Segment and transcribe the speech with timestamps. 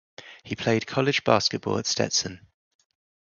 [0.43, 2.47] He played college basketball at Stetson.